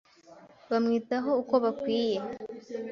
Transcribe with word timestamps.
bamwitaho 0.69 1.29
uko 1.41 1.55
bakwiye 1.63 2.19